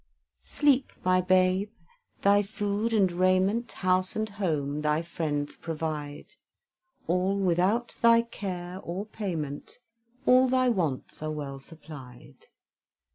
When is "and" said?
2.91-3.11, 4.15-4.27